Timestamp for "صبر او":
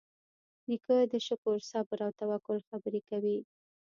1.71-2.11